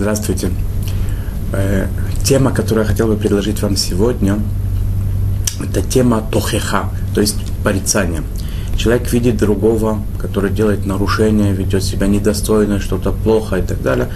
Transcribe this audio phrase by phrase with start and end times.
[0.00, 0.48] Здравствуйте.
[1.52, 1.86] Э,
[2.24, 4.38] тема, которую я хотел бы предложить вам сегодня,
[5.62, 8.22] это тема тохеха, то есть порицания.
[8.78, 14.08] Человек видит другого, который делает нарушения, ведет себя недостойно, что-то плохо и так далее.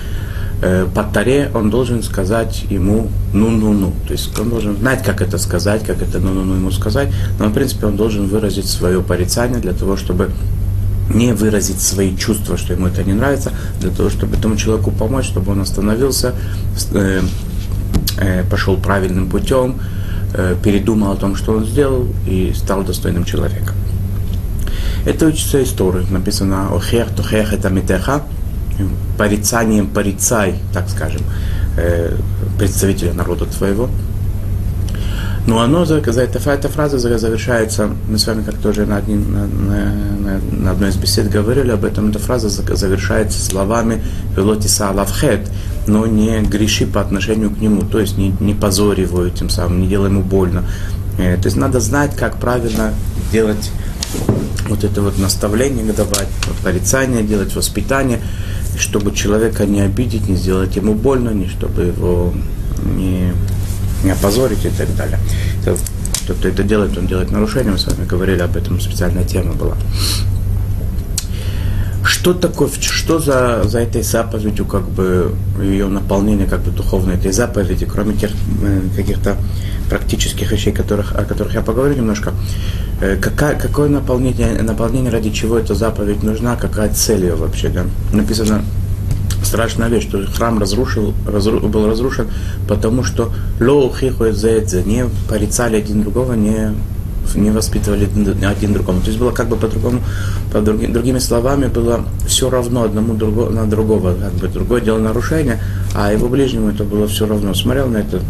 [0.63, 3.93] Э, по таре он должен сказать ему ну-ну-ну.
[4.07, 7.09] То есть он должен знать, как это сказать, как это ну-ну-ну ему сказать.
[7.39, 10.31] Но, в принципе, он должен выразить свое порицание для того, чтобы
[11.11, 15.27] не выразить свои чувства, что ему это не нравится, для того, чтобы этому человеку помочь,
[15.27, 16.35] чтобы он остановился,
[16.93, 17.23] э,
[18.19, 19.77] э, пошел правильным путем,
[20.33, 23.75] э, передумал о том, что он сделал, и стал достойным человеком.
[25.05, 28.23] Это учится история, написано «Охех тухех это митеха»,
[29.19, 31.21] порицанием порицай, так скажем,
[31.77, 32.17] э,
[32.59, 33.89] представителя народа твоего–
[35.47, 40.41] но оно, за, эта, фраза завершается, мы с вами как тоже на, один, на, на,
[40.41, 44.03] на одной из бесед говорили об этом, эта фраза завершается словами
[44.37, 45.51] «велотиса лавхет»,
[45.87, 49.83] но не греши по отношению к нему, то есть не, не позорь его тем самым,
[49.83, 50.65] не делай ему больно.
[51.19, 52.95] Э, то есть надо знать, как правильно
[53.31, 53.71] делать
[54.69, 56.29] вот это вот наставление давать,
[56.63, 58.21] порицание делать, воспитание,
[58.79, 62.33] чтобы человека не обидеть, не сделать ему больно, не чтобы его
[62.83, 63.33] не
[64.11, 65.19] опозорить и так далее.
[65.65, 69.53] Тот, кто это делает, он делает нарушение, мы с вами говорили об этом, специальная тема
[69.53, 69.77] была.
[72.05, 77.33] Что такое, что за, за этой заповедью, как бы, ее наполнение, как бы, духовной этой
[77.33, 78.31] заповеди, кроме тех
[78.63, 79.37] э, каких-то
[79.89, 82.33] практических вещей, которых, о которых я поговорю немножко,
[83.01, 87.85] э, какая, какое наполнение, наполнение, ради чего эта заповедь нужна, какая цель ее вообще, да?
[88.13, 88.63] Написано,
[89.43, 92.29] страшная вещь, что храм разрушил, разру, был разрушен,
[92.69, 93.33] потому что
[94.85, 96.75] не порицали один другого, не,
[97.35, 98.09] не воспитывали
[98.45, 99.01] один другому.
[99.01, 100.01] То есть было как бы по-другому,
[100.53, 104.99] по другим, другими словами, было все равно одному друго, на другого, как бы другое дело
[104.99, 105.61] нарушение,
[105.95, 107.55] а его ближнему это было все равно.
[107.55, 108.21] Смотрел на это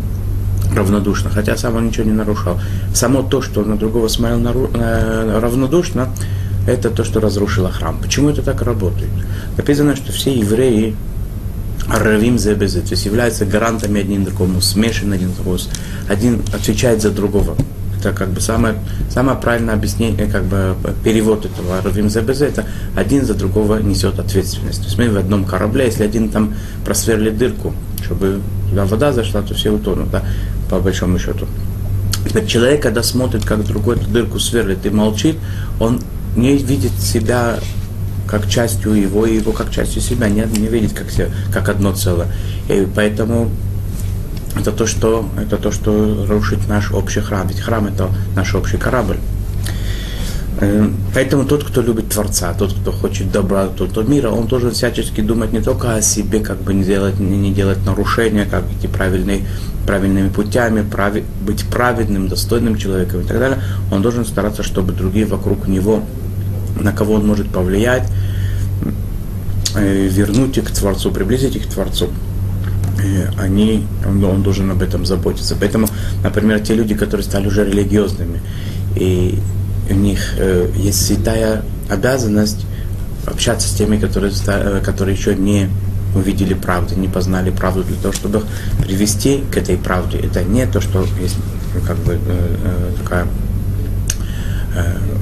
[0.75, 2.59] равнодушно, хотя сам он ничего не нарушал.
[2.95, 6.09] Само то, что на другого смотрел нару, э, равнодушно,
[6.67, 7.99] это то, что разрушило храм.
[8.01, 9.11] Почему это так работает?
[9.57, 10.97] Написано, что все евреи
[11.89, 15.59] Равим зебезе, то есть являются гарантами один другому, смешаны один другому,
[16.09, 17.57] один отвечает за другого.
[17.99, 18.77] Это как бы самое,
[19.11, 22.65] самое правильное объяснение, как бы перевод этого Равим зебезе, это
[22.97, 24.79] один за другого несет ответственность.
[24.79, 26.55] То есть мы в одном корабле, если один там
[26.85, 30.23] просверлит дырку, чтобы туда вода зашла, то все утонут, да,
[30.71, 31.47] по большому счету.
[32.33, 35.37] Так человек, когда смотрит, как другой эту дырку сверлит и молчит,
[35.79, 36.01] он
[36.37, 37.59] не видит себя
[38.27, 41.93] как частью его, и его как частью себя, не, не видеть как, себя, как одно
[41.93, 42.29] целое.
[42.69, 43.51] И поэтому
[44.59, 47.47] это то, что, это то, что рушит наш общий храм.
[47.47, 49.19] Ведь храм это наш общий корабль.
[50.61, 54.71] Э, поэтому тот, кто любит Творца, тот, кто хочет добра, тот, кто мира, он должен
[54.71, 58.65] всячески думать не только о себе, как бы не делать, не, не делать нарушения, как
[58.71, 59.47] идти правильные,
[59.87, 63.59] правильными путями, прави, быть праведным, достойным человеком и так далее.
[63.91, 66.05] Он должен стараться, чтобы другие вокруг него
[66.81, 68.09] на кого он может повлиять,
[69.75, 72.09] э, вернуть их к Творцу, приблизить их к Творцу.
[73.03, 75.57] Э, они, он должен об этом заботиться.
[75.59, 75.89] Поэтому,
[76.23, 78.41] например, те люди, которые стали уже религиозными,
[78.97, 79.39] и
[79.91, 82.67] у них э, есть святая обязанность
[83.27, 84.33] общаться с теми, которые,
[84.83, 85.69] которые еще не
[86.15, 88.43] увидели правду, не познали правду для того, чтобы
[88.83, 90.19] привести к этой правде.
[90.19, 91.37] Это не то, что есть
[91.87, 92.19] как бы
[93.03, 93.44] такая Э,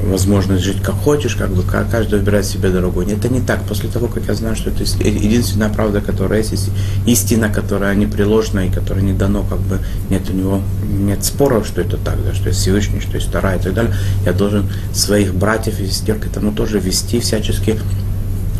[0.05, 3.03] возможность жить как хочешь, как бы каждый выбирает себе дорогу.
[3.03, 3.63] Это не так.
[3.65, 6.71] После того, как я знаю, что это единственная правда, которая есть,
[7.07, 9.81] истина, которая непреложна и которая не дано, как бы
[10.11, 13.55] нет у него нет споров, что это так, да, что есть Всевышний, что есть Тара
[13.57, 13.95] и так далее.
[14.25, 17.79] Я должен своих братьев и сестер к этому тоже вести всячески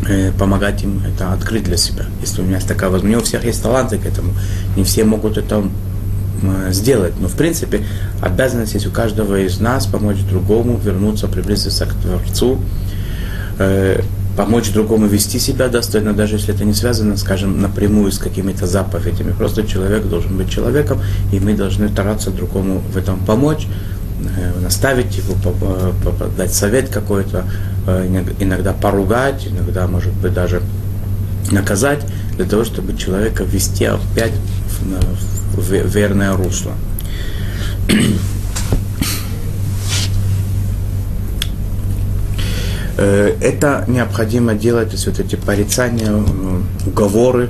[0.07, 2.05] э, помогать им это открыть для себя.
[2.21, 4.33] Если у меня есть такая возможность, у всех есть таланты к этому,
[4.75, 5.63] не все могут это
[6.71, 7.13] сделать.
[7.19, 7.81] Но, в принципе,
[8.21, 12.59] обязанность есть у каждого из нас помочь другому вернуться, приблизиться к Творцу,
[13.59, 14.01] э,
[14.35, 19.31] помочь другому вести себя достойно, даже если это не связано, скажем, напрямую с какими-то заповедями.
[19.31, 20.99] Просто человек должен быть человеком,
[21.31, 23.67] и мы должны стараться другому в этом помочь,
[24.37, 25.35] э, наставить его,
[26.37, 27.45] дать совет какой-то,
[27.87, 30.61] э, иногда поругать, иногда, может быть, даже
[31.51, 31.99] наказать,
[32.35, 34.33] для того, чтобы человека вести опять
[34.67, 36.73] в, верное русло.
[42.95, 47.49] Э, это необходимо делать, то есть вот эти порицания, э, уговоры,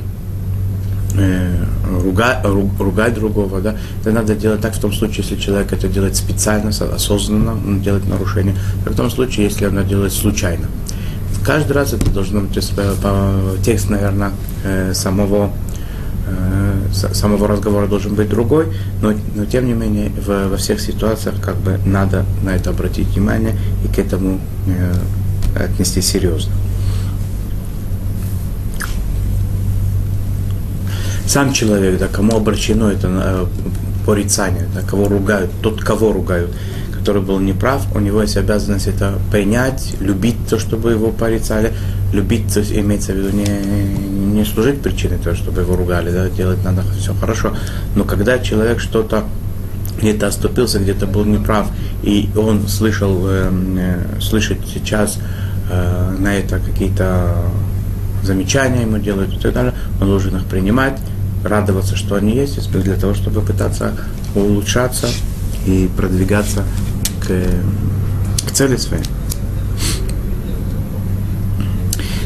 [1.15, 1.65] э,
[2.01, 2.45] ругать,
[2.79, 6.69] ругать другого, да, это надо делать так в том случае, если человек это делает специально,
[6.69, 8.55] осознанно, он делает нарушение,
[8.85, 10.67] а в том случае, если он делает случайно.
[11.45, 12.73] Каждый раз это должно быть, то есть,
[13.65, 14.31] текст, наверное,
[14.93, 15.51] самого
[16.93, 18.67] самого разговора должен быть другой,
[19.01, 23.07] но, но тем не менее в, во всех ситуациях как бы надо на это обратить
[23.07, 24.93] внимание и к этому э,
[25.63, 26.53] отнести серьезно.
[31.25, 33.45] Сам человек, да, кому обращено это э,
[34.05, 36.51] порицание, да, кого ругают, тот, кого ругают,
[36.91, 41.73] который был неправ, у него есть обязанность это принять, любить то, чтобы его порицали,
[42.13, 43.45] любить, то есть имеется в виду не,
[44.33, 47.55] не служить причиной того, чтобы его ругали, да, делать надо все хорошо,
[47.95, 49.25] но когда человек что-то
[49.99, 51.69] где-то оступился, где-то был неправ,
[52.03, 55.17] и он слышал, э, э, слышит сейчас
[55.69, 57.35] э, на это какие-то
[58.23, 60.99] замечания ему делают и так далее, он должен их принимать,
[61.43, 63.93] радоваться, что они есть, для того, чтобы пытаться
[64.35, 65.07] улучшаться
[65.65, 66.63] и продвигаться
[67.21, 69.03] к, к цели своей.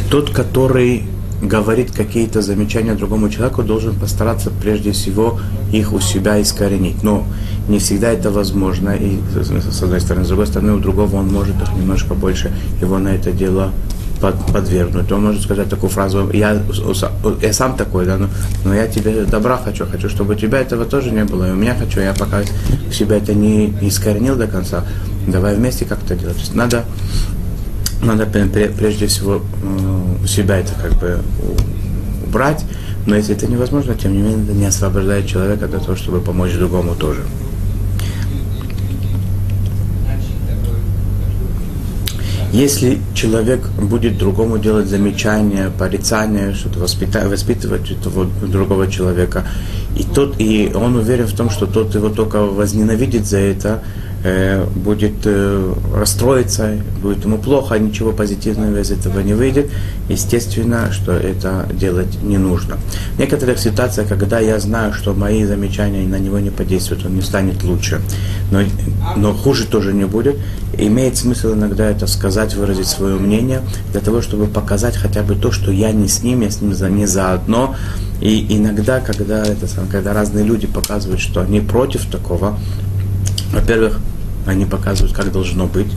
[0.10, 1.04] Тот, который
[1.42, 5.40] говорит какие-то замечания другому человеку, должен постараться прежде всего
[5.72, 7.04] их у себя искоренить.
[7.04, 7.26] Но
[7.68, 11.62] не всегда это возможно, и с одной стороны, с другой стороны, у другого он может
[11.62, 12.52] их немножко больше
[12.82, 13.72] его на это дело
[14.22, 15.12] под, подвергнуть.
[15.12, 16.62] Он может сказать такую фразу, я,
[17.42, 18.30] я сам такой, да, но,
[18.66, 21.56] но я тебе добра хочу, хочу, чтобы у тебя этого тоже не было, и у
[21.56, 22.42] меня хочу, я пока
[22.92, 24.84] себя это не искоренил до конца,
[25.28, 26.36] давай вместе как-то делать.
[26.36, 26.86] То есть надо,
[28.02, 31.22] надо прежде всего э, у себя это как бы
[32.26, 32.64] убрать,
[33.06, 36.54] но если это невозможно, тем не менее, это не освобождает человека для того, чтобы помочь
[36.54, 37.22] другому тоже.
[42.54, 49.46] Если человек будет другому делать замечания, порицания, что-то воспитать, воспитывать этого другого человека,
[49.98, 53.84] и, тот, и он уверен в том, что тот его только возненавидит за это,
[54.76, 59.70] будет э, расстроиться, будет ему плохо, а ничего позитивного из этого не выйдет.
[60.10, 62.78] Естественно, что это делать не нужно.
[63.16, 67.22] В некоторых ситуациях, когда я знаю, что мои замечания на него не подействуют, он не
[67.22, 68.02] станет лучше,
[68.52, 68.62] но,
[69.16, 70.38] но хуже тоже не будет,
[70.78, 73.62] имеет смысл иногда это сказать, выразить свое мнение,
[73.92, 76.74] для того, чтобы показать хотя бы то, что я не с ним, я с ним
[76.96, 77.76] не заодно.
[78.20, 82.58] И иногда, когда, это, когда разные люди показывают, что они против такого,
[83.52, 84.00] во-первых,
[84.46, 85.92] они показывают, как должно быть.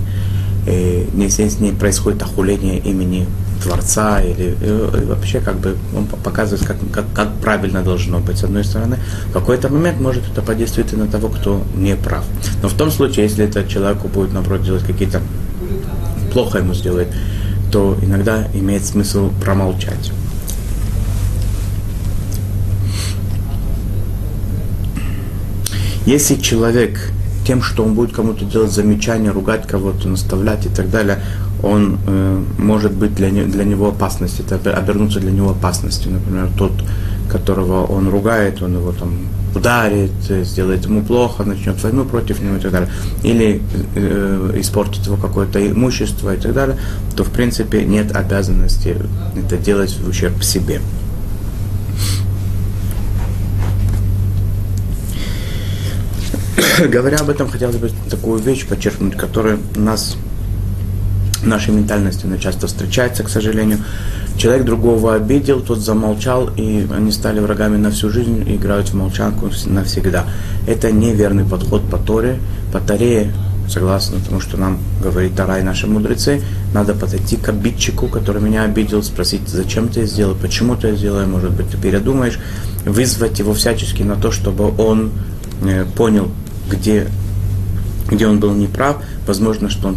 [0.67, 3.27] И с ней происходит охуление имени
[3.63, 8.39] Творца, или и вообще как бы он показывает, как, как, как правильно должно быть.
[8.39, 8.99] С одной стороны,
[9.29, 12.25] в какой-то момент может это подействовать и на того, кто не прав.
[12.63, 15.21] Но в том случае, если этот человеку будет, наоборот, делать какие-то
[16.33, 17.09] плохо ему сделает,
[17.73, 20.13] то иногда имеет смысл промолчать.
[26.07, 27.13] Если человек
[27.51, 31.19] тем, что он будет кому-то делать замечания, ругать кого-то, наставлять и так далее,
[31.65, 36.13] он э, может быть для, не, для него опасностью, это обернуться для него опасностью.
[36.13, 36.71] Например, тот,
[37.29, 39.15] которого он ругает, он его там
[39.53, 42.89] ударит, э, сделает ему плохо, начнет войну против него и так далее,
[43.25, 43.61] или
[43.97, 46.77] э, испортит его какое-то имущество и так далее,
[47.17, 48.97] то в принципе нет обязанности
[49.35, 50.81] это делать в ущерб себе.
[56.89, 60.17] Говоря об этом, хотелось бы такую вещь подчеркнуть, которая у нас
[61.43, 63.79] в нашей ментальности она часто встречается, к сожалению.
[64.37, 68.95] Человек другого обидел, тот замолчал, и они стали врагами на всю жизнь и играют в
[68.95, 70.27] молчанку навсегда.
[70.67, 72.39] Это неверный подход по Торе.
[72.73, 73.33] По Торе,
[73.69, 76.43] согласно тому, что нам говорит Тара и наши мудрецы,
[76.75, 80.97] надо подойти к обидчику, который меня обидел, спросить, зачем ты это сделал, почему ты это
[80.99, 82.39] сделал, может быть, ты передумаешь,
[82.85, 85.11] вызвать его всячески на то, чтобы он
[85.63, 86.31] э, понял,
[86.71, 87.09] где,
[88.09, 89.97] где он был неправ, возможно, что он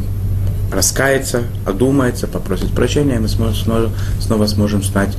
[0.72, 5.16] раскается, одумается, попросит прощения, и мы снова, снова сможем стать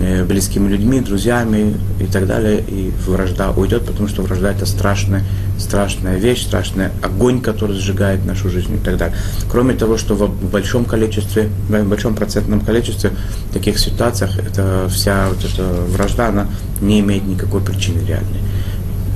[0.00, 5.24] э, близкими людьми, друзьями и так далее, и вражда уйдет, потому что вражда это страшная,
[5.58, 9.16] страшная вещь, страшный огонь, который сжигает нашу жизнь и так далее.
[9.50, 13.12] Кроме того, что в большом количестве, в большом процентном количестве
[13.52, 16.48] таких ситуациях эта вся вот эта вражда, она
[16.82, 18.40] не имеет никакой причины реальной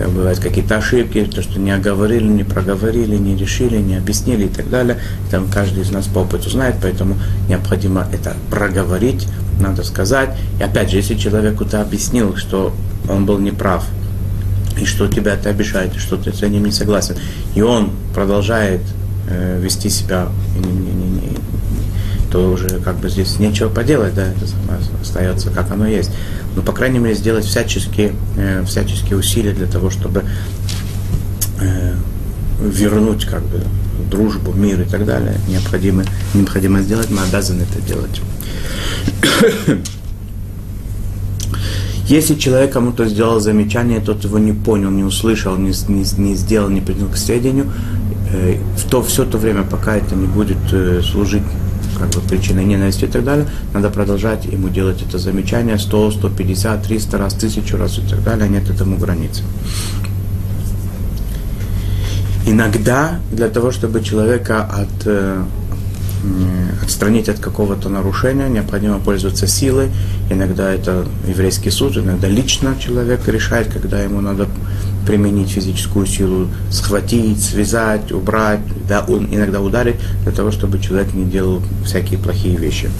[0.09, 4.68] бывают какие-то ошибки, то, что не оговорили, не проговорили, не решили, не объяснили и так
[4.71, 4.99] далее.
[5.30, 7.16] Там каждый из нас по опыту знает, поэтому
[7.49, 9.28] необходимо это проговорить,
[9.61, 10.30] надо сказать.
[10.59, 12.73] И опять же, если человеку ты объяснил, что
[13.09, 13.87] он был неправ,
[14.78, 17.16] и что тебя это обижает, и что ты с ним не согласен,
[17.54, 18.80] и он продолжает
[19.28, 21.38] э, вести себя не, не, не, не,
[22.30, 24.47] то уже как бы здесь нечего поделать, да, это
[25.00, 26.11] остается как оно есть.
[26.54, 30.25] Но, по крайней мере, сделать всяческие, э, всяческие усилия для того, чтобы
[31.61, 31.94] э,
[32.61, 33.62] вернуть как бы
[34.11, 36.04] дружбу, мир и так далее, необходимо,
[36.35, 38.21] необходимо сделать, мы обязаны это делать.
[42.06, 46.68] Если человек кому-то сделал замечание, тот его не понял, не услышал, не, не, не сделал,
[46.68, 47.73] не принял к сведению,
[48.30, 48.59] э,
[48.90, 51.44] то, все то время, пока это не будет э, служить
[51.99, 56.82] как бы причиной ненависти и так далее, надо продолжать ему делать это замечание 100, 150,
[56.82, 59.42] 300 раз, 1000 раз и так далее, нет этому границы.
[62.46, 65.42] Иногда для того, чтобы человека от э,
[66.82, 69.90] отстранить от какого-то нарушения, необходимо пользоваться силой.
[70.30, 74.49] Иногда это еврейский суд, иногда лично человек решает, когда ему надо
[75.06, 81.25] применить физическую силу, схватить, связать, убрать, да, он, иногда ударить, для того, чтобы человек не
[81.25, 82.90] делал всякие плохие вещи.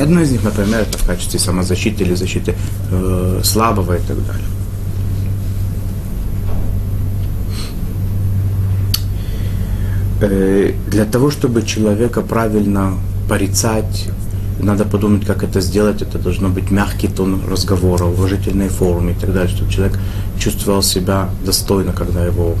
[0.00, 2.54] Одно из них, например, это в качестве самозащиты или защиты
[2.90, 4.46] э, слабого и так далее.
[10.20, 12.94] Э, для того, чтобы человека правильно
[13.28, 14.08] порицать,
[14.64, 16.02] надо подумать, как это сделать.
[16.02, 19.98] Это должно быть мягкий тон разговора, уважительные формы и так далее, чтобы человек
[20.38, 22.56] чувствовал себя достойно, когда его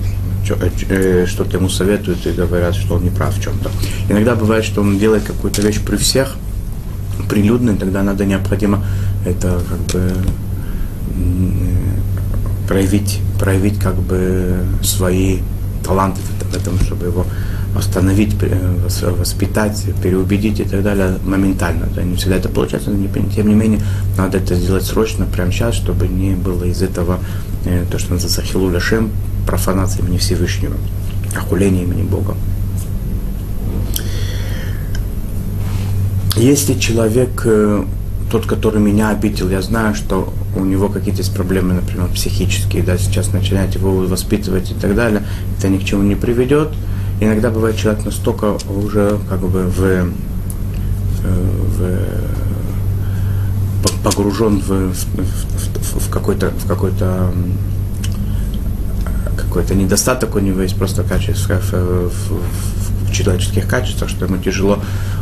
[0.48, 3.70] э, э, что-то ему советуют и говорят, что он не прав в чем-то.
[4.08, 6.36] Иногда бывает, что он делает какую-то вещь при всех,
[7.28, 8.84] прилюдно, и тогда надо необходимо
[9.24, 10.12] это как бы
[12.68, 15.38] проявить, проявить как бы свои
[15.84, 17.26] таланты в этом, чтобы его
[17.74, 18.36] остановить,
[19.02, 21.86] воспитать, переубедить и так далее моментально.
[21.94, 23.80] Да, не всегда это получается, но тем не менее
[24.16, 27.18] надо это сделать срочно, прямо сейчас, чтобы не было из этого
[27.64, 29.10] э, то, что называется хилуля шем,
[29.46, 30.76] профанация имени Всевышнего,
[31.36, 32.36] охуление имени Бога.
[36.36, 37.84] Если человек, э,
[38.30, 42.98] тот, который меня обидел, я знаю, что у него какие-то есть проблемы, например, психические, да,
[42.98, 45.22] сейчас начинать его воспитывать и так далее,
[45.58, 46.68] это ни к чему не приведет.
[47.20, 50.04] Иногда бывает человек настолько уже как бы в, э,
[51.22, 52.14] в
[54.02, 57.32] погружен в, в, в, какой-то в какой-то
[59.36, 64.78] какой-то недостаток у него есть просто качество в, в, в человеческих качествах, что ему тяжело
[64.78, 65.13] Э,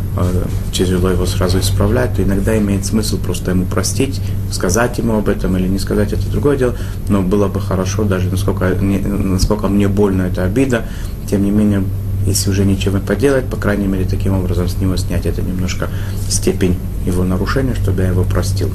[0.73, 5.57] тяжело его сразу исправлять, то иногда имеет смысл просто ему простить, сказать ему об этом
[5.57, 6.75] или не сказать, это другое дело,
[7.09, 10.87] но было бы хорошо, даже насколько, насколько мне больно эта обида,
[11.31, 11.85] тем не менее,
[12.27, 15.89] если уже ничего не поделать, по крайней мере, таким образом с него снять это немножко
[16.29, 18.71] степень его нарушения, чтобы я его простил.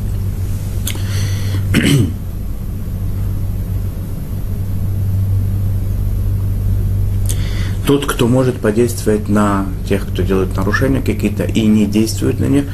[7.88, 12.66] тот, кто может подействовать на тех, кто делает нарушения какие-то и не действует на них,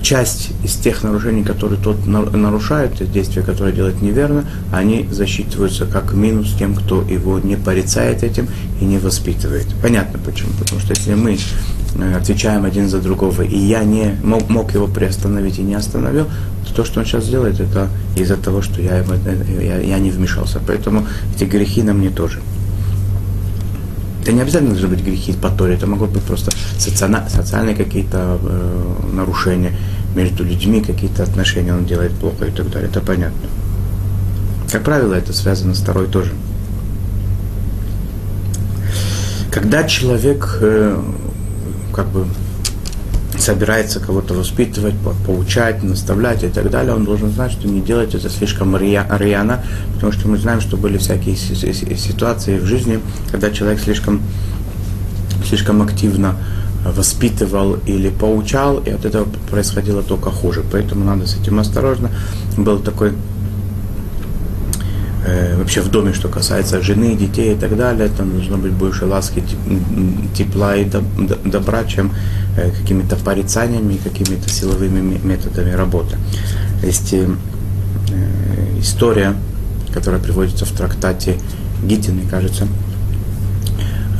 [0.00, 6.54] часть из тех нарушений, которые тот нарушает, действия, которые делает неверно, они засчитываются как минус
[6.58, 8.48] тем, кто его не порицает этим
[8.80, 9.66] и не воспитывает.
[9.82, 10.52] Понятно почему.
[10.58, 11.36] Потому что если мы
[11.98, 16.26] э, отвечаем один за другого, и я не мог, мог его приостановить и не остановил,
[16.66, 19.04] то то, что он сейчас делает, это из-за того, что я, э,
[19.60, 20.60] я, я не вмешался.
[20.66, 22.38] Поэтому эти грехи на мне тоже.
[24.26, 28.40] Это не обязательно должны быть грехи по Торе, это могут быть просто социально, социальные какие-то
[28.42, 29.72] э, нарушения
[30.16, 32.90] между людьми, какие-то отношения он делает плохо и так далее.
[32.90, 33.48] Это понятно.
[34.72, 36.32] Как правило, это связано с Торой тоже.
[39.52, 41.00] Когда человек э,
[41.92, 42.26] как бы
[43.38, 44.94] собирается кого-то воспитывать,
[45.26, 49.62] поучать, наставлять и так далее, он должен знать, что не делать это слишком рьяно,
[49.94, 53.00] потому что мы знаем, что были всякие ситуации в жизни,
[53.30, 54.22] когда человек слишком,
[55.48, 56.36] слишком активно
[56.84, 60.62] воспитывал или поучал, и от этого происходило только хуже.
[60.70, 62.10] Поэтому надо с этим осторожно.
[62.56, 63.12] Был такой
[65.26, 69.06] э, вообще в доме, что касается жены, детей и так далее, там должно быть больше
[69.06, 69.42] ласки,
[70.34, 70.84] тепла и
[71.44, 72.12] добра, чем
[72.56, 76.16] Э, какими-то порицаниями, какими-то силовыми методами работы.
[76.82, 77.28] Есть э,
[78.80, 79.36] история,
[79.92, 81.36] которая приводится в трактате
[81.84, 82.66] Гитины, кажется,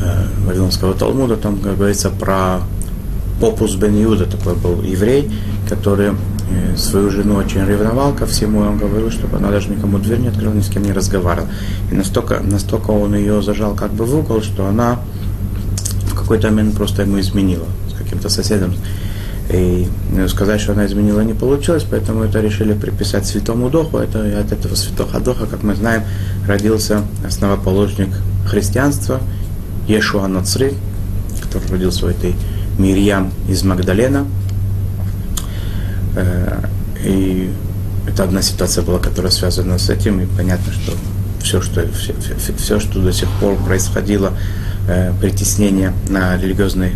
[0.03, 2.61] э, Вавилонского Талмуда, там говорится про
[3.41, 5.31] Попус бен Юда, такой был еврей,
[5.67, 6.13] который
[6.77, 10.29] свою жену очень ревновал ко всему, и он говорил, чтобы она даже никому дверь не
[10.29, 11.49] открыла, ни с кем не разговаривала.
[11.91, 15.01] И настолько, настолько он ее зажал как бы в угол, что она
[16.11, 17.67] в какой-то момент просто ему изменила
[17.99, 18.75] каким-то соседом.
[19.49, 19.87] И
[20.29, 23.99] сказать, что она изменила, не получилось, поэтому это решили приписать святому Духу.
[23.99, 26.03] Это, и от этого святого Духа, как мы знаем,
[26.47, 28.09] родился основоположник
[28.47, 29.21] христианства
[29.87, 30.75] Ешуа Нацри,
[31.43, 32.35] который родился у этой
[32.79, 34.27] Мирьям из Магдалена.
[36.17, 36.61] Э,
[37.05, 37.51] и
[38.09, 40.93] это одна ситуация была, которая связана с этим, и понятно, что
[41.41, 42.15] все, что, все,
[42.57, 44.33] все, что до сих пор происходило,
[44.89, 46.93] э, притеснение на религиозной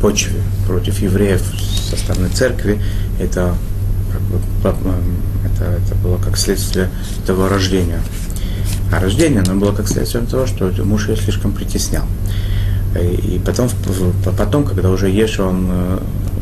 [0.00, 1.42] почве против евреев
[1.90, 2.80] со стороны церкви,
[3.20, 3.54] это,
[4.10, 4.94] как бы, это
[5.44, 6.90] это, это было как следствие
[7.22, 8.00] этого рождения.
[8.92, 12.04] А рождение, оно было как следствие того, что муж ее слишком притеснял.
[12.98, 13.68] И потом,
[14.36, 15.98] потом когда уже Еша, он э,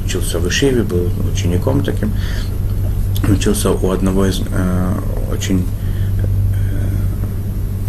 [0.08, 2.12] учился в Ишиве, был учеником таким,
[3.28, 4.94] учился у одного из э,
[5.30, 5.66] очень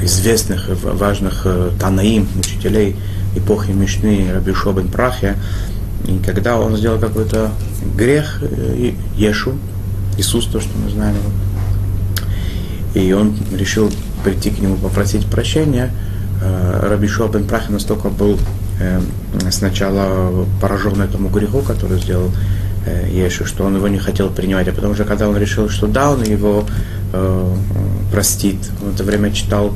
[0.01, 2.97] э, известных важных э, Танаим, учителей
[3.37, 5.37] эпохи Мишны Раби Шобен Прахия,
[6.05, 7.51] и когда он сделал какой-то
[7.95, 9.53] грех, э, Ешу,
[10.17, 11.15] Иисус, то, что мы знаем.
[11.15, 11.31] Его,
[12.95, 13.89] и он решил
[14.25, 15.89] прийти к нему попросить прощения,
[16.41, 18.37] э, Раби Шобен Прахия настолько был
[19.49, 22.31] сначала поражен этому греху, который сделал
[23.11, 26.11] Ешу, что он его не хотел принимать, а потом уже, когда он решил, что да,
[26.11, 26.65] он его
[27.13, 27.55] э,
[28.11, 29.73] простит, в это время читал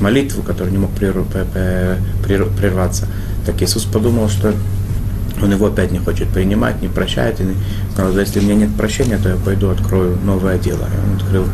[0.00, 3.08] молитву, которая не мог прерваться,
[3.44, 4.54] так Иисус подумал, что
[5.42, 7.40] он его опять не хочет принимать, не прощает.
[7.40, 7.44] И
[7.92, 10.84] сказал, если у меня нет прощения, то я пойду открою новое дело.
[10.84, 11.44] И он открыл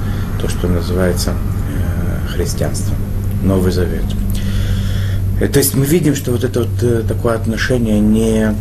[0.41, 2.95] то, что называется э, христианство,
[3.43, 4.05] Новый Завет.
[5.43, 8.55] Э, то есть мы видим, что вот это вот э, такое отношение не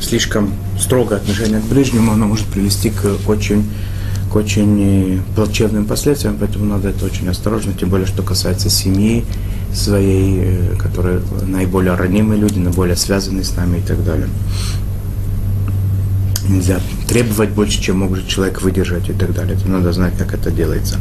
[0.00, 3.64] слишком строгое отношение к ближнему, оно может привести к очень
[4.32, 9.24] к очень плачевным последствиям, поэтому надо это очень осторожно, тем более, что касается семьи
[9.72, 14.28] своей, э, которые наиболее ранимые люди, наиболее связанные с нами и так далее.
[16.50, 19.56] Нельзя требовать больше, чем может человек выдержать и так далее.
[19.56, 20.98] Это надо знать, как это делается.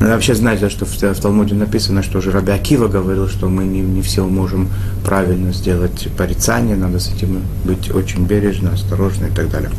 [0.00, 3.64] Надо вообще знать, что в, в Талмуде написано, что уже Раби Акива говорил, что мы
[3.64, 4.68] не, не все можем
[5.04, 9.70] правильно сделать порицание, надо с этим быть очень бережно, осторожно и так далее.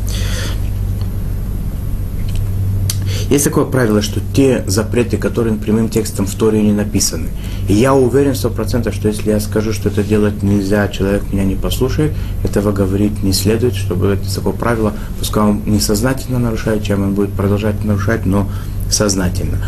[3.31, 7.29] Есть такое правило, что те запреты, которые прямым текстом в Торе не написаны,
[7.69, 11.46] и я уверен сто процентов, что если я скажу, что это делать нельзя, человек меня
[11.46, 12.11] не послушает,
[12.44, 17.31] этого говорить не следует, чтобы это такое правило, пускай он несознательно нарушает, чем он будет
[17.31, 18.50] продолжать нарушать, но
[18.89, 19.59] сознательно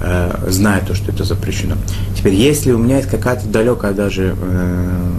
[0.00, 1.74] э, зная то, что это запрещено.
[2.16, 5.10] Теперь, если у меня есть какая-то далекая даже э,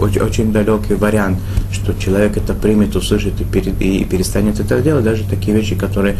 [0.00, 1.38] очень, очень далекий вариант,
[1.70, 6.16] что человек это примет, услышит и, пере, и перестанет это делать, даже такие вещи, которые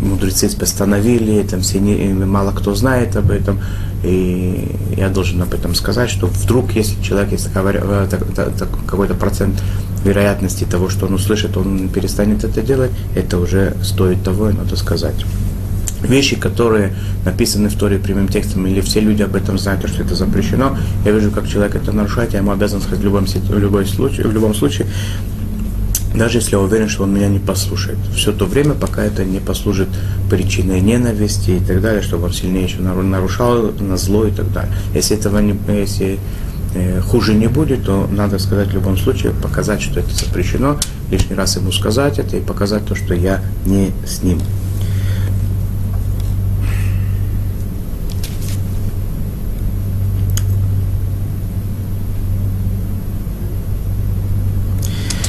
[0.00, 3.60] мудрецы постановили, там все не, мало кто знает об этом,
[4.04, 8.08] и я должен об этом сказать, что вдруг, если человек есть э,
[8.86, 9.62] какой-то процент
[10.04, 14.76] вероятности того, что он услышит, он перестанет это делать, это уже стоит того, и надо
[14.76, 15.24] сказать.
[16.02, 20.14] Вещи, которые написаны в Торе прямым текстом, или все люди об этом знают, что это
[20.14, 23.86] запрещено, я вижу, как человек это нарушает, я ему обязан сказать в любом, в любой
[23.86, 24.86] случае, в любом случае,
[26.16, 27.98] даже если я уверен, что он меня не послушает.
[28.14, 29.88] Все то время, пока это не послужит
[30.30, 34.72] причиной ненависти и так далее, чтобы он сильнее еще нарушал на зло и так далее.
[34.94, 36.18] Если этого не, если
[36.74, 40.78] э, хуже не будет, то надо сказать в любом случае, показать, что это запрещено,
[41.10, 44.40] лишний раз ему сказать это и показать то, что я не с ним.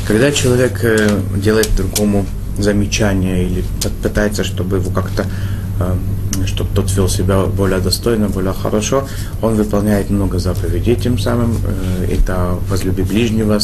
[0.07, 2.25] Когда человек э, делает другому
[2.57, 3.63] замечание или
[4.01, 5.25] пытается, чтобы его как-то
[5.81, 5.95] э,
[6.45, 9.05] чтобы тот вел себя более достойно, более хорошо,
[9.41, 11.57] он выполняет много заповедей тем самым.
[11.57, 13.59] Э, это возлюби ближнего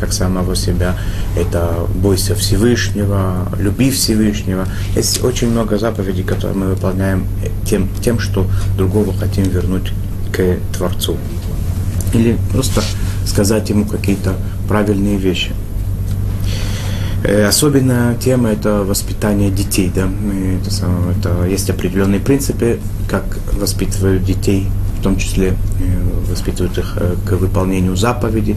[0.00, 0.96] как самого себя,
[1.36, 4.66] это бойся Всевышнего, люби Всевышнего.
[4.96, 7.26] Есть очень много заповедей, которые мы выполняем
[7.66, 8.46] тем, тем что
[8.78, 9.92] другого хотим вернуть
[10.32, 11.18] к Творцу.
[12.14, 12.82] Или просто
[13.26, 14.34] сказать ему какие-то
[14.72, 15.50] правильные вещи.
[17.24, 19.92] Э, особенно тема это воспитание детей.
[19.94, 20.08] Да?
[20.62, 20.86] Это,
[21.18, 27.32] это, есть определенные принципы, как воспитывают детей, в том числе э, воспитывают их э, к
[27.32, 28.56] выполнению заповедей.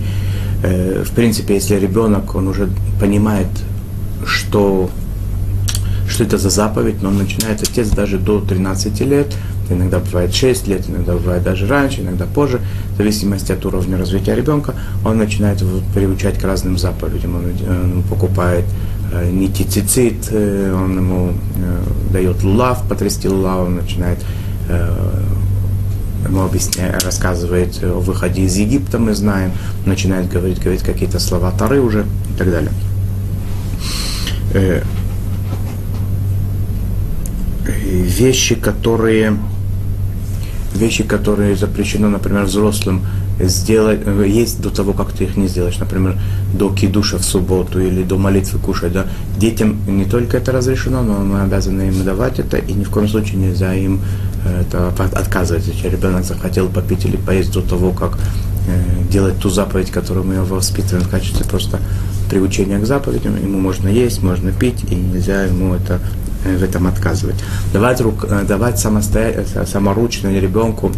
[0.63, 3.49] В принципе, если ребенок, он уже понимает,
[4.25, 4.89] что,
[6.09, 9.35] что это за заповедь, но он начинает отец даже до 13 лет,
[9.69, 12.61] иногда бывает 6 лет, иногда бывает даже раньше, иногда позже,
[12.93, 14.73] в зависимости от уровня развития ребенка,
[15.03, 17.35] он начинает приучать к разным заповедям.
[17.35, 18.65] Он, он покупает
[19.11, 24.19] э, нитицицит, э, он ему э, дает лулав, потрясти лулав, он начинает
[24.69, 25.23] э,
[26.27, 29.51] ему объясняет, рассказывает о выходе из Египта, мы знаем,
[29.85, 32.71] начинает говорить, говорить какие-то слова Тары уже и так далее.
[34.53, 34.81] Э,
[37.65, 39.37] вещи, которые
[40.75, 43.01] вещи, которые запрещено, например, взрослым
[43.39, 46.17] сделать, э, есть до того, как ты их не сделаешь, например,
[46.53, 49.05] до кидуша в субботу или до молитвы кушать, да,
[49.37, 53.07] детям не только это разрешено, но мы обязаны им давать это, и ни в коем
[53.07, 53.99] случае нельзя им
[54.45, 55.67] э, это отказывать.
[55.67, 58.17] Если ребенок захотел попить или поесть до того, как
[58.67, 61.79] э, делать ту заповедь, которую мы его воспитываем в качестве просто
[62.29, 65.99] приучение к заповедям, ему можно есть, можно пить, и нельзя ему это,
[66.45, 67.35] в этом отказывать.
[67.73, 70.91] Давать, рук, давать самостоятельно, саморучно ребенку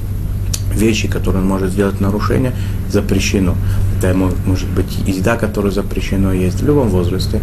[0.74, 2.54] вещи, которые он может сделать нарушение,
[2.92, 3.56] запрещено.
[3.98, 7.42] Это может быть еда, которая запрещена есть в любом возрасте.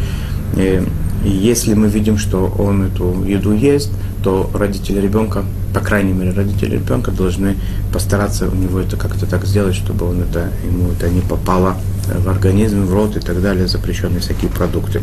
[0.56, 0.82] И
[1.24, 3.90] если мы видим, что он эту еду ест,
[4.22, 7.56] то родители ребенка, по крайней мере, родители ребенка должны
[7.92, 12.28] постараться у него это как-то так сделать, чтобы он это, ему это не попало в
[12.28, 15.00] организм, в рот и так далее, запрещенные всякие продукты.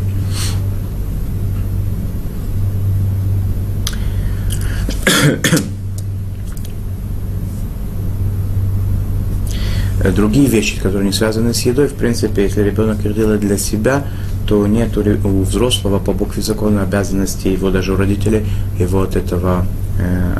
[10.16, 14.04] Другие вещи, которые не связаны с едой, в принципе, если ребенок их делает для себя,
[14.46, 18.44] то нет у взрослого по букве закона обязанности его даже у родителей
[18.78, 19.64] его от этого
[20.00, 20.38] э,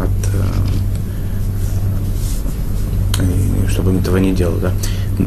[0.00, 0.08] от,
[3.18, 4.56] э, чтобы он этого не делал.
[4.56, 4.72] Да?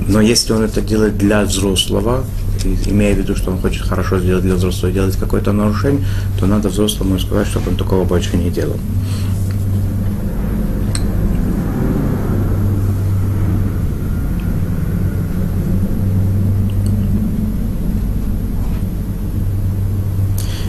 [0.07, 2.25] Но если он это делает для взрослого,
[2.85, 6.05] имея в виду, что он хочет хорошо сделать для взрослого, делать какое-то нарушение,
[6.39, 8.77] то надо взрослому сказать, чтобы он такого больше не делал.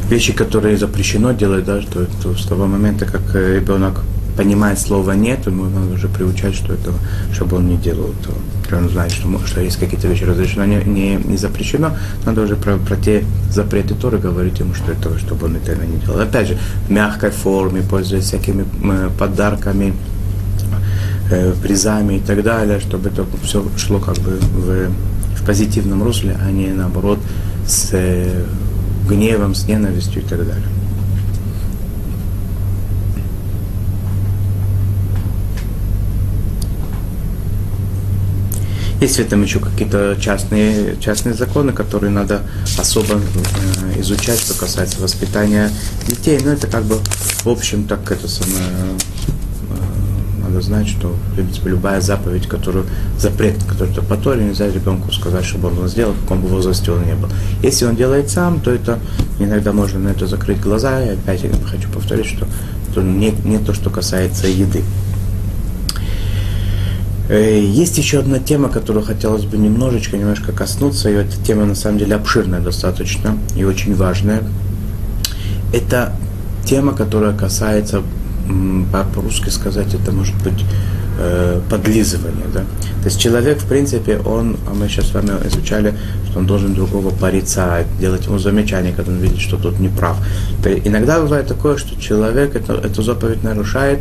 [0.09, 4.03] вещи, которые запрещено делать, да, что, что с того момента, как э, ребенок
[4.37, 6.93] понимает слово нет, ему надо уже приучать, что это,
[7.33, 8.56] чтобы он не делал этого.
[8.73, 11.93] Он знает, что, что есть какие-то вещи разрешено, не, не, не запрещено,
[12.25, 15.99] надо уже про, про те запреты Торы говорить ему, что это, чтобы он это не
[15.99, 16.21] делал.
[16.21, 18.65] Опять же, в мягкой форме, пользуясь всякими
[19.19, 19.95] подарками,
[21.31, 24.91] э, призами и так далее, чтобы это все шло как бы в,
[25.41, 27.19] в позитивном русле, а не наоборот
[27.67, 28.45] с э,
[29.09, 30.67] гневом, с ненавистью и так далее.
[39.01, 42.43] Есть в этом еще какие-то частные, частные законы, которые надо
[42.79, 45.71] особо э, изучать, что касается воспитания
[46.07, 46.39] детей.
[46.43, 46.99] Но это как бы
[47.45, 48.97] в общем так это самое
[50.57, 52.87] надо знать, что, в принципе, любая заповедь, которую,
[53.19, 56.49] запрет, который то по Торе, нельзя ребенку сказать, чтобы он его сделал, в каком бы
[56.49, 57.29] возрасте он не был.
[57.63, 58.99] Если он делает сам, то это
[59.39, 61.03] иногда можно на это закрыть глаза.
[61.05, 62.47] И опять я хочу повторить, что
[62.91, 64.83] это не, не то, что касается еды.
[67.29, 71.75] Э, есть еще одна тема, которую хотелось бы немножечко, немножко коснуться, и эта тема на
[71.75, 74.43] самом деле обширная достаточно и очень важная.
[75.73, 76.13] Это
[76.65, 78.03] тема, которая касается
[79.15, 80.65] по-русски сказать, это может быть
[81.19, 82.47] э, подлизывание.
[82.55, 82.61] Да?
[82.61, 85.95] То есть человек, в принципе, он, а мы сейчас с вами изучали,
[86.29, 90.17] что он должен другого порицать, делать ему замечания, когда он видит, что тут неправ.
[90.85, 93.99] Иногда бывает такое, что человек это, эту заповедь нарушает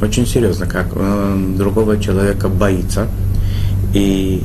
[0.00, 3.08] очень серьезно, как он другого человека боится,
[3.92, 4.42] и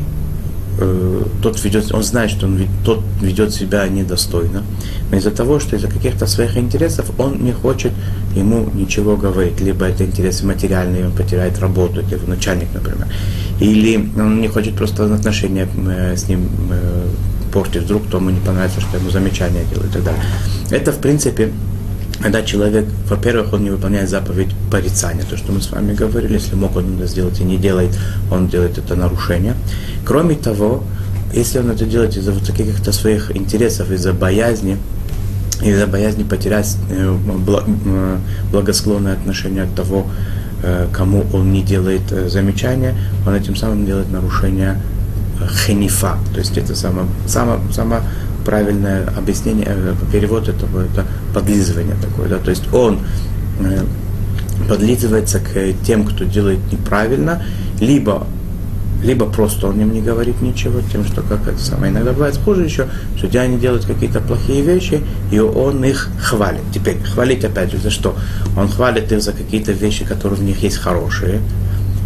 [0.79, 4.63] э, тот ведет, он знает, что он, тот ведет себя недостойно,
[5.11, 7.91] но из-за того, что из-за каких-то своих интересов он не хочет
[8.35, 13.07] ему ничего говорить, либо это интересы материальные, он потеряет работу, его начальник, например,
[13.59, 17.07] или он не хочет просто отношения э, с ним э,
[17.51, 20.21] портить, вдруг тому не понравится, что ему замечания делают и так далее.
[20.69, 21.51] Это, в принципе,
[22.21, 26.55] когда человек, во-первых, он не выполняет заповедь порицания, то, что мы с вами говорили, если
[26.55, 27.97] мог он это сделать и не делает,
[28.29, 29.55] он делает это нарушение.
[30.05, 30.83] Кроме того,
[31.33, 34.77] если он это делает из-за вот каких-то своих интересов, из-за боязни,
[35.63, 38.17] из-за боязни потерять э, э,
[38.51, 40.05] благосклонное отношение от того,
[40.63, 44.81] э, кому он не делает замечания, он этим самым делает нарушение
[45.65, 46.17] хенифа.
[46.33, 48.01] То есть это само, само, само
[48.49, 49.67] правильное объяснение,
[50.11, 52.29] перевод этого, это подлизывание такое.
[52.29, 52.39] Да?
[52.39, 52.99] То есть он
[54.67, 57.43] подлизывается к тем, кто делает неправильно,
[57.79, 58.25] либо
[59.03, 61.91] либо просто он им не говорит ничего, тем, что как это самое.
[61.91, 66.63] Иногда бывает хуже еще, что они делают какие-то плохие вещи, и он их хвалит.
[66.73, 68.15] Теперь, хвалить опять же за что?
[68.57, 71.39] Он хвалит их за какие-то вещи, которые в них есть хорошие,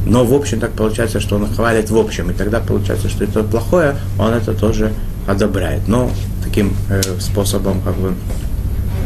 [0.06, 3.42] но в общем так получается, что он хвалит в общем, и тогда получается, что это
[3.44, 4.92] плохое, он это тоже
[5.28, 5.88] одобряет.
[5.88, 6.12] Но
[6.54, 8.14] таким э, способом, как бы,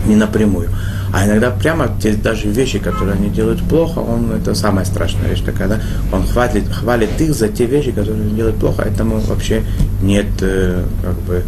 [0.06, 0.70] не напрямую.
[1.14, 5.42] А иногда прямо те даже вещи, которые они делают плохо, он это самая страшная вещь
[5.46, 5.80] такая, да?
[6.12, 9.64] Он хвалит, хвалит их за те вещи, которые они делают плохо, этому вообще
[10.02, 11.44] нет э, как бы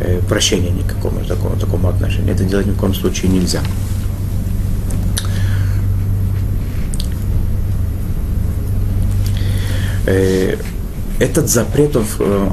[0.00, 2.34] э, прощения никакому такому, такому отношению.
[2.34, 3.60] Это делать ни в коем случае нельзя.
[11.18, 11.96] Э, этот запрет,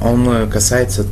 [0.04, 1.06] он касается,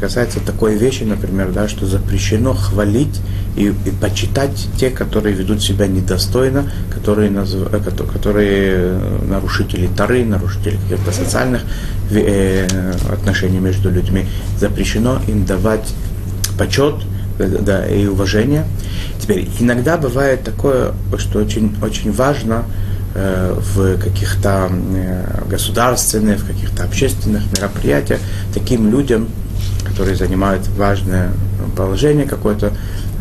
[0.00, 3.20] касается такой вещи, например, да, что запрещено хвалить
[3.56, 7.70] и, и почитать тех, которые ведут себя недостойно, которые, назв...
[8.12, 8.98] которые
[9.28, 11.62] нарушители Тары, нарушители каких-то социальных
[12.10, 12.66] э,
[13.12, 14.26] отношений между людьми.
[14.58, 15.94] Запрещено им давать
[16.58, 16.96] почет
[17.38, 18.64] да, и уважение.
[19.20, 22.79] Теперь, иногда бывает такое, что очень, очень важно, Э,
[23.14, 28.20] в каких-то э, государственных, в каких-то общественных мероприятиях
[28.54, 29.28] таким людям,
[29.84, 31.30] которые занимают важное
[31.76, 32.72] положение какое-то,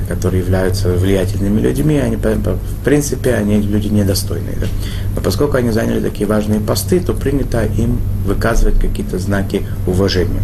[0.07, 4.55] которые являются влиятельными людьми, они, в принципе, они люди недостойные.
[4.59, 4.67] Да?
[5.15, 10.41] Но поскольку они заняли такие важные посты, то принято им выказывать какие-то знаки уважения.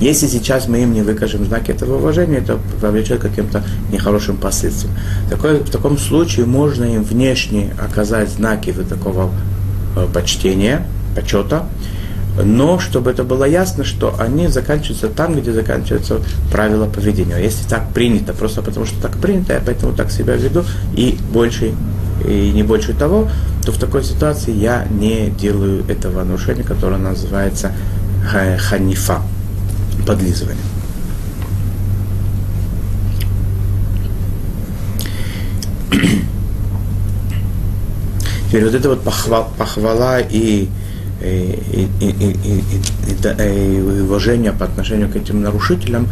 [0.00, 4.94] Если сейчас мы им не выкажем знаки этого уважения, это повлечет каким-то нехорошим последствиям.
[5.30, 9.30] Такое, в таком случае можно им внешне оказать знаки вот такого
[9.96, 11.66] э, почтения, почета,
[12.42, 17.38] но чтобы это было ясно, что они заканчиваются там, где заканчиваются правила поведения.
[17.38, 20.64] Если так принято, просто потому что так принято, я поэтому так себя веду,
[20.96, 21.72] и больше,
[22.26, 23.28] и не больше того,
[23.64, 27.72] то в такой ситуации я не делаю этого нарушения, которое называется
[28.58, 29.22] ханифа
[30.06, 30.62] подлизывания.
[38.48, 40.68] Теперь вот это вот похвала, похвала и,
[41.22, 42.62] и, и, и, и,
[43.42, 46.08] и уважение по отношению к этим нарушителям,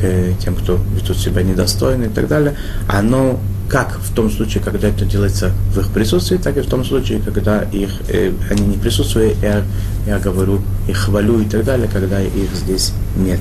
[0.00, 2.56] к тем, кто ведут себя недостойно и так далее,
[2.88, 6.84] оно как в том случае, когда это делается в их присутствии, так и в том
[6.84, 9.62] случае, когда их, э, они не присутствуют, я,
[10.06, 13.40] я говорю, их хвалю и так далее, когда их здесь нет.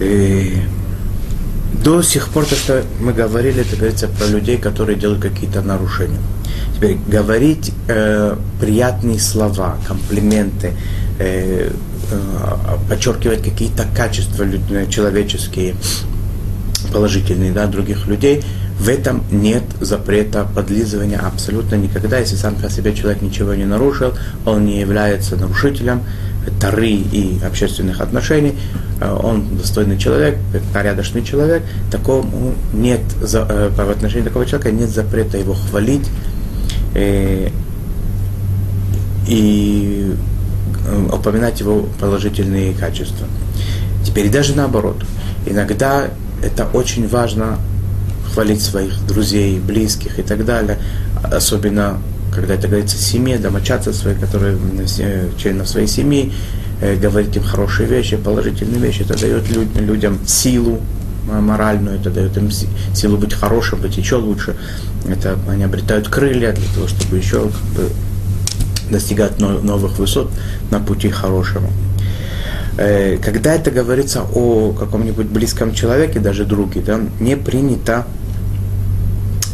[0.00, 0.62] И
[1.84, 6.18] до сих пор то, что мы говорили, это говорится про людей, которые делают какие-то нарушения.
[6.74, 10.72] Теперь говорить э, приятные слова, комплименты, э,
[11.18, 11.70] Э,
[12.88, 14.46] подчеркивать какие-то качества
[14.88, 15.74] человеческие,
[16.92, 18.42] положительные да, других людей,
[18.78, 22.18] в этом нет запрета подлизывания абсолютно никогда.
[22.18, 26.02] Если сам по себе человек ничего не нарушил, он не является нарушителем
[26.60, 28.54] тары и общественных отношений,
[29.00, 30.36] э, он достойный человек,
[30.74, 36.08] порядочный человек, такому нет, э, в отношении такого человека нет запрета его хвалить
[36.96, 37.52] и
[39.28, 40.14] Э,
[41.12, 43.26] упоминать его положительные качества.
[44.04, 45.04] Теперь даже наоборот.
[45.46, 46.08] Иногда
[46.42, 47.58] это очень важно
[48.32, 50.78] хвалить своих друзей, близких и так далее,
[51.22, 51.98] особенно
[52.34, 54.56] когда это говорится семье, домочадцев своих, которые
[55.38, 56.32] членов своей семьи,
[56.80, 60.80] э, говорить им хорошие вещи, положительные вещи, это дает людям силу
[61.26, 64.56] моральную, это дает им силу быть хорошим, быть еще лучше.
[65.08, 67.88] Это они обретают крылья для того, чтобы еще как бы,
[68.92, 70.30] достигать новых высот
[70.70, 71.70] на пути хорошему.
[72.78, 78.06] Э, когда это говорится о каком-нибудь близком человеке, даже друге, да, не принято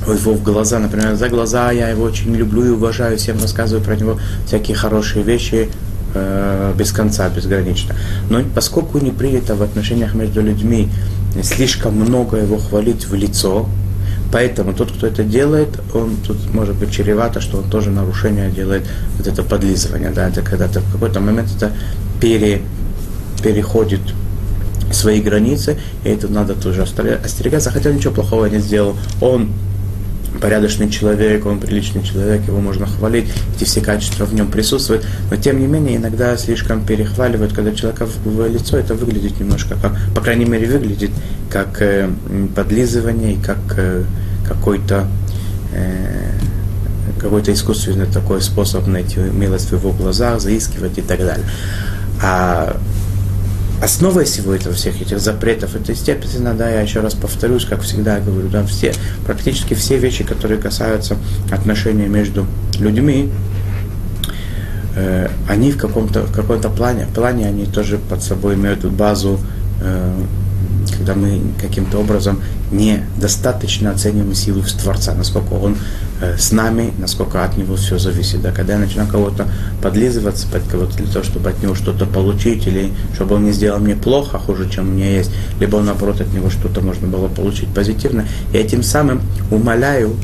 [0.06, 3.96] его в глаза, например, за глаза я его очень люблю и уважаю, всем рассказываю про
[3.96, 5.68] него всякие хорошие вещи
[6.14, 7.94] э, без конца, безгранично.
[8.30, 10.88] Но поскольку не принято в отношениях между людьми
[11.42, 13.68] слишком много его хвалить в лицо,
[14.30, 18.82] Поэтому тот, кто это делает, он тут может быть чревато, что он тоже нарушение делает,
[19.16, 21.72] вот это подлизывание, да, это когда-то в какой-то момент это
[22.20, 22.60] пере,
[23.42, 24.00] переходит
[24.92, 28.96] свои границы, и это надо тоже остерегаться, хотя ничего плохого не сделал.
[29.20, 29.50] Он
[30.40, 35.36] порядочный человек, он приличный человек, его можно хвалить, эти все качества в нем присутствуют, но
[35.36, 40.20] тем не менее иногда слишком перехваливают, когда человека в лицо это выглядит немножко как, по
[40.20, 41.10] крайней мере, выглядит
[41.50, 42.10] как э,
[42.54, 44.04] подлизывание как э,
[44.46, 45.06] какой-то
[45.72, 46.30] э,
[47.18, 51.46] какой-то искусственный такой способ найти милость в его глазах, заискивать и так далее.
[52.22, 52.76] А
[53.82, 58.20] основой всего этого, всех этих запретов, это, естественно, да, я еще раз повторюсь, как всегда
[58.20, 58.92] говорю, да, все,
[59.24, 61.16] практически все вещи, которые касаются
[61.50, 62.46] отношений между
[62.78, 63.30] людьми,
[64.96, 69.38] э, они в каком-то каком-то плане, плане они тоже под собой имеют базу
[69.80, 70.12] э,
[70.96, 75.76] когда мы каким-то образом недостаточно оцениваем силу Творца, насколько Он
[76.20, 78.42] э, с нами, насколько от Него все зависит.
[78.42, 78.52] Да?
[78.52, 79.48] Когда я начинаю кого-то
[79.82, 83.78] подлизываться под кого-то для того, чтобы от него что-то получить, или чтобы он не сделал
[83.78, 87.68] мне плохо, хуже, чем у меня есть, либо наоборот от него что-то можно было получить
[87.68, 90.16] позитивно, я тем самым умоляю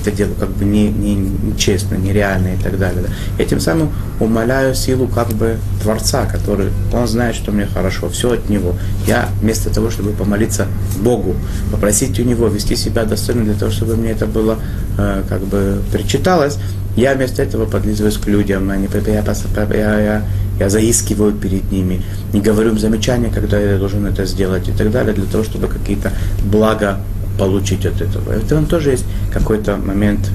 [0.00, 3.02] это делаю как бы не, не, нечестно, нереально и так далее.
[3.02, 3.08] Да.
[3.38, 8.32] Я тем самым умоляю силу как бы Творца, который, он знает, что мне хорошо, все
[8.32, 8.74] от Него.
[9.06, 10.66] Я вместо того, чтобы помолиться
[11.00, 11.34] Богу,
[11.70, 14.58] попросить у Него вести себя достойно для того, чтобы мне это было
[14.96, 16.58] э, как бы причиталось,
[16.98, 19.22] я вместо этого подлизываюсь к людям, они, я,
[19.70, 20.22] я, я,
[20.58, 24.90] я заискиваю перед ними, не говорю им замечания, когда я должен это сделать и так
[24.90, 26.12] далее, для того, чтобы какие-то
[26.44, 26.98] блага
[27.38, 28.24] получить от этого.
[28.24, 30.30] В этом тоже есть какой-то момент,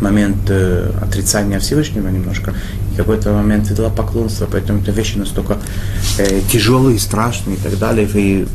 [0.00, 2.54] момент э, отрицания Всевышнего немножко,
[2.92, 5.58] и какой-то момент идолопоклонства, поэтому это вещи настолько
[6.18, 8.08] э, тяжелые, страшные и так далее.
[8.14, 8.46] И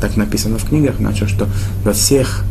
[0.00, 1.48] так написано в книгах, значит, что
[1.84, 2.44] во всех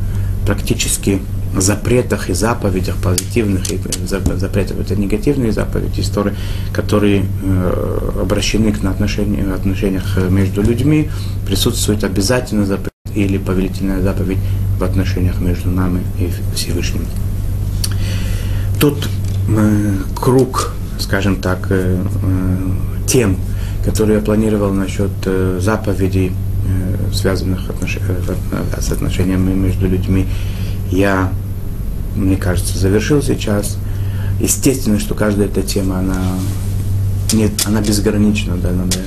[0.46, 1.22] практически
[1.56, 6.36] запретах и заповедях позитивных и запретах это негативные заповеди, истории,
[6.74, 11.10] которые э, обращены к отношениям, отношениях между людьми,
[11.46, 14.38] присутствует обязательно заповедь или повелительная заповедь
[14.80, 17.06] в отношениях между нами и Всевышним.
[18.80, 19.10] Тут
[19.50, 23.38] э, круг, скажем так, э, э, тем,
[23.84, 27.98] которые я планировал насчет э, заповедей, э, связанных отнош...
[27.98, 30.28] э, с отношениями между людьми,
[30.92, 31.32] я,
[32.16, 33.78] мне кажется, завершил сейчас.
[34.40, 36.22] Естественно, что каждая эта тема, она,
[37.34, 38.98] нет, она безгранична, да, надо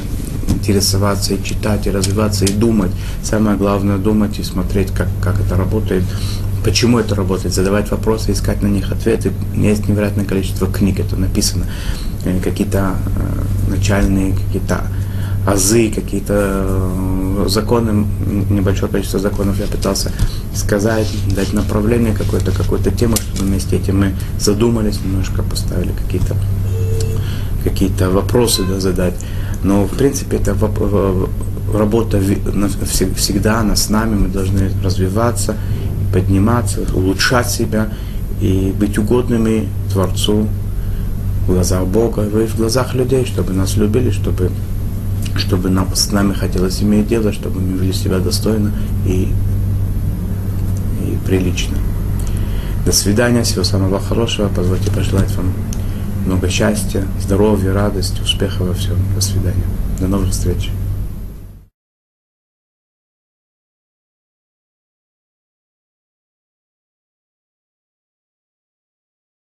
[0.51, 2.91] интересоваться и читать, и развиваться, и думать.
[3.23, 6.05] Самое главное думать и смотреть, как, как это работает,
[6.65, 9.33] почему это работает, задавать вопросы, искать на них ответы.
[9.55, 11.67] Есть невероятное количество книг, это написано.
[12.25, 14.87] Э, какие-то э, начальные, какие-то
[15.47, 18.07] азы, какие-то э, законы,
[18.51, 20.13] небольшое количество законов я пытался
[20.55, 26.37] сказать, дать направление какой-то, какой-то темы, чтобы вместе этим мы задумались, немножко поставили какие-то
[27.65, 29.15] какие-то вопросы да, задать.
[29.62, 30.57] Но, в принципе, это
[31.73, 32.20] работа
[33.16, 35.57] всегда, она с нами, мы должны развиваться,
[36.12, 37.92] подниматься, улучшать себя
[38.40, 40.49] и быть угодными Творцу
[41.46, 44.51] в глазах Бога и в глазах людей, чтобы нас любили, чтобы,
[45.37, 48.73] чтобы нам, с нами хотелось иметь дело, чтобы мы вели себя достойно
[49.07, 49.29] и,
[51.03, 51.77] и прилично.
[52.87, 54.49] До свидания, всего самого хорошего.
[54.49, 55.53] Позвольте пожелать вам
[56.26, 58.96] много счастья, здоровья, радости, успеха во всем.
[59.14, 59.64] До свидания.
[59.98, 60.70] До новых встреч.